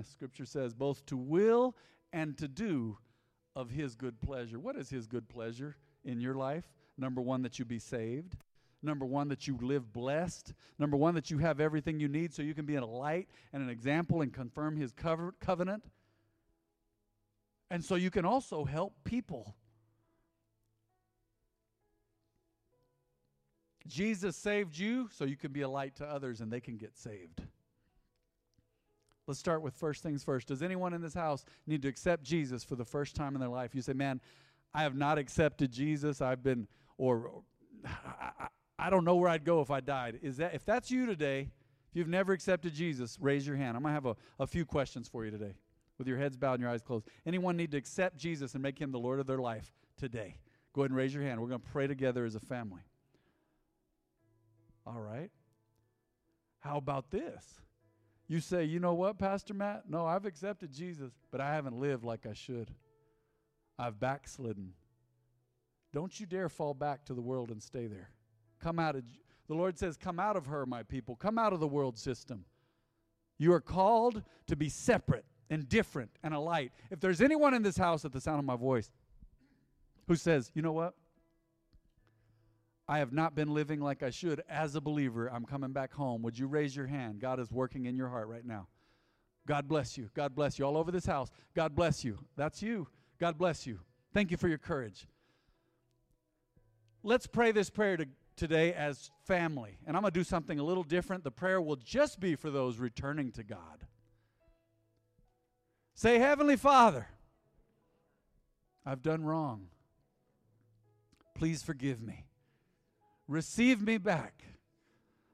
[0.12, 1.76] Scripture says both to will
[2.12, 2.98] and to do
[3.54, 4.58] of his good pleasure.
[4.58, 6.72] What is his good pleasure in your life?
[6.96, 8.36] Number one, that you be saved.
[8.82, 10.54] Number one, that you live blessed.
[10.78, 13.62] Number one, that you have everything you need so you can be a light and
[13.62, 15.84] an example and confirm his covenant.
[17.70, 19.54] And so you can also help people.
[23.86, 26.96] Jesus saved you so you can be a light to others and they can get
[26.96, 27.42] saved.
[29.26, 30.48] Let's start with first things first.
[30.48, 33.48] Does anyone in this house need to accept Jesus for the first time in their
[33.48, 33.74] life?
[33.74, 34.20] You say, man,
[34.74, 36.20] I have not accepted Jesus.
[36.20, 36.66] I've been,
[36.98, 37.42] or, or
[37.84, 40.18] I, I, don't know where I'd go if I died.
[40.22, 41.50] Is that if that's you today?
[41.90, 43.76] If you've never accepted Jesus, raise your hand.
[43.76, 45.54] I'm gonna have a, a few questions for you today,
[45.98, 47.06] with your heads bowed and your eyes closed.
[47.26, 50.36] Anyone need to accept Jesus and make Him the Lord of their life today?
[50.72, 51.40] Go ahead and raise your hand.
[51.40, 52.80] We're gonna pray together as a family.
[54.86, 55.30] All right.
[56.60, 57.44] How about this?
[58.32, 59.82] You say, you know what, Pastor Matt?
[59.90, 62.70] No, I've accepted Jesus, but I haven't lived like I should.
[63.78, 64.72] I've backslidden.
[65.92, 68.08] Don't you dare fall back to the world and stay there.
[68.58, 69.04] Come out of
[69.48, 71.14] the Lord says, Come out of her, my people.
[71.14, 72.46] Come out of the world system.
[73.36, 76.72] You are called to be separate and different and a light.
[76.90, 78.90] If there's anyone in this house at the sound of my voice
[80.08, 80.94] who says, You know what?
[82.88, 85.28] I have not been living like I should as a believer.
[85.28, 86.22] I'm coming back home.
[86.22, 87.20] Would you raise your hand?
[87.20, 88.66] God is working in your heart right now.
[89.46, 90.10] God bless you.
[90.14, 90.64] God bless you.
[90.64, 91.30] All over this house.
[91.54, 92.18] God bless you.
[92.36, 92.88] That's you.
[93.18, 93.80] God bless you.
[94.12, 95.06] Thank you for your courage.
[97.02, 99.78] Let's pray this prayer to, today as family.
[99.86, 101.24] And I'm going to do something a little different.
[101.24, 103.86] The prayer will just be for those returning to God.
[105.94, 107.08] Say, Heavenly Father,
[108.84, 109.68] I've done wrong.
[111.34, 112.26] Please forgive me.
[113.28, 114.42] Receive me back.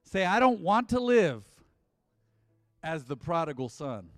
[0.04, 1.44] Say, I don't want to live
[2.82, 4.08] as the prodigal son.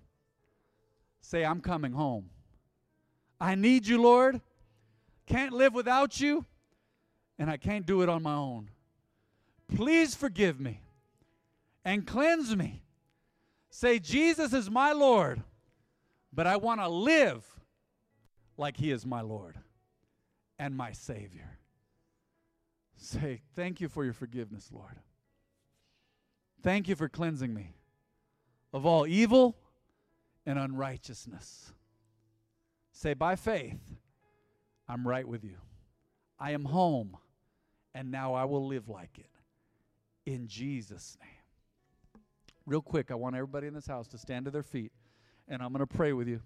[1.21, 2.29] Say, I'm coming home.
[3.39, 4.41] I need you, Lord.
[5.25, 6.45] Can't live without you,
[7.39, 8.69] and I can't do it on my own.
[9.75, 10.81] Please forgive me
[11.85, 12.83] and cleanse me.
[13.69, 15.41] Say, Jesus is my Lord,
[16.33, 17.45] but I want to live
[18.57, 19.57] like He is my Lord
[20.59, 21.57] and my Savior.
[23.01, 24.99] Say, Thank you for your forgiveness, Lord.
[26.61, 27.73] Thank you for cleansing me
[28.71, 29.57] of all evil
[30.45, 31.73] and unrighteousness.
[32.91, 33.79] Say, By faith,
[34.87, 35.57] I'm right with you.
[36.39, 37.17] I am home,
[37.95, 39.31] and now I will live like it.
[40.27, 42.21] In Jesus' name.
[42.67, 44.91] Real quick, I want everybody in this house to stand to their feet,
[45.47, 46.41] and I'm going to pray with you.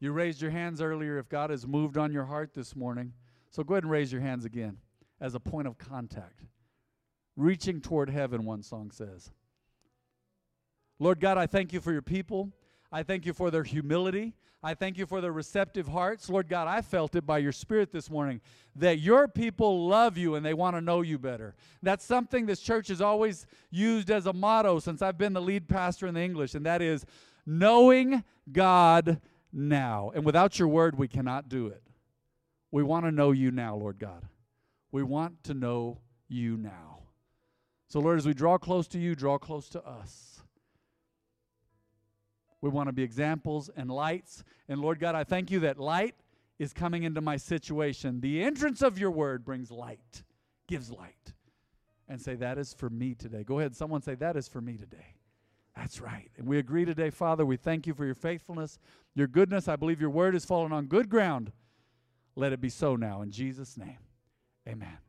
[0.00, 3.12] You raised your hands earlier if God has moved on your heart this morning.
[3.50, 4.78] So go ahead and raise your hands again
[5.20, 6.44] as a point of contact.
[7.36, 9.30] reaching toward heaven, one song says.
[10.98, 12.52] Lord God, I thank you for your people.
[12.92, 14.34] I thank you for their humility.
[14.62, 16.28] I thank you for their receptive hearts.
[16.28, 18.42] Lord God, I felt it by your Spirit this morning
[18.76, 21.54] that your people love you and they want to know you better.
[21.82, 25.66] That's something this church has always used as a motto since I've been the lead
[25.66, 27.06] pastor in the English, and that is
[27.46, 30.12] knowing God now.
[30.14, 31.82] And without your word, we cannot do it.
[32.70, 34.26] We want to know you now, Lord God.
[34.92, 36.98] We want to know you now.
[37.88, 40.42] So, Lord, as we draw close to you, draw close to us.
[42.60, 44.44] We want to be examples and lights.
[44.68, 46.14] And Lord God, I thank you that light
[46.58, 48.20] is coming into my situation.
[48.20, 50.22] The entrance of your word brings light,
[50.68, 51.32] gives light.
[52.08, 53.44] And say, That is for me today.
[53.44, 55.14] Go ahead, someone say, That is for me today.
[55.76, 56.30] That's right.
[56.36, 57.46] And we agree today, Father.
[57.46, 58.78] We thank you for your faithfulness,
[59.14, 59.68] your goodness.
[59.68, 61.52] I believe your word is fallen on good ground.
[62.36, 63.22] Let it be so now.
[63.22, 63.98] In Jesus' name,
[64.68, 65.00] amen.